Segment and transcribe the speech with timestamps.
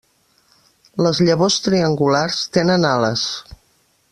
[1.07, 3.27] Les llavors triangulars tenen ales.